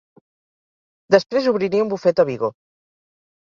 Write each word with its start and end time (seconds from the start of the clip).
Després 1.17 1.51
obriria 1.53 1.85
un 1.89 1.93
bufet 1.93 2.25
a 2.25 2.27
Vigo. 2.33 2.53